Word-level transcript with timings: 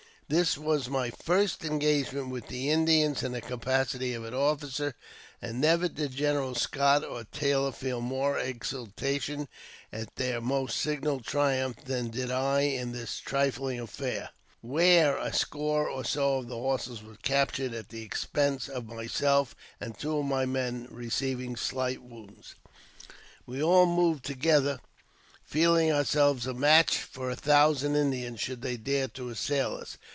This 0.33 0.57
was 0.57 0.87
my 0.87 1.09
first 1.09 1.65
engagement 1.65 2.29
with 2.29 2.53
Indians 2.53 3.21
in 3.21 3.33
the 3.33 3.41
capacity 3.41 4.13
of 4.13 4.23
officer; 4.33 4.95
and 5.41 5.59
never 5.59 5.89
.did 5.89 6.13
Generals 6.15 6.61
Scott 6.61 7.03
or 7.03 7.25
Taylor 7.25 7.73
feel 7.73 7.99
more 7.99 8.39
exultation 8.39 9.49
at 9.91 10.15
their 10.15 10.39
most 10.39 10.77
signal 10.77 11.19
triumph 11.19 11.83
than 11.83 12.09
did 12.11 12.31
I 12.31 12.61
in 12.61 12.93
this 12.93 13.19
trifling 13.19 13.77
affair, 13.81 14.29
where 14.61 15.17
a 15.17 15.31
•score 15.31 15.91
or 15.93 16.05
so 16.05 16.37
of 16.37 16.47
horses 16.47 17.03
were 17.03 17.17
captured 17.21 17.73
at 17.73 17.89
the 17.89 18.01
expense 18.03 18.69
of 18.69 18.85
myself 18.87 19.53
and 19.81 19.97
two 19.99 20.19
of 20.19 20.25
my 20.25 20.45
men 20.45 20.87
receiving 20.89 21.57
slight 21.57 22.01
wounds. 22.01 22.55
We 23.45 23.61
all 23.61 23.85
moved 23.85 24.25
on 24.27 24.31
together, 24.33 24.79
feeling 25.43 25.91
ourselves 25.91 26.47
a 26.47 26.53
match 26.53 26.99
for 26.99 27.29
a 27.29 27.35
thousand 27.35 27.97
Indians, 27.97 28.39
should 28.39 28.61
they 28.61 28.77
dare 28.77 29.09
to 29.09 29.27
assail 29.27 29.75
us. 29.75 29.97